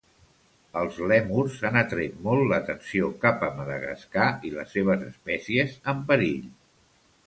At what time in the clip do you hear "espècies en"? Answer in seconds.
5.15-6.07